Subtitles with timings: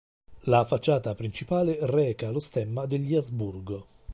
[0.45, 3.85] La facciata principale reca lo stemma degli Asburgo.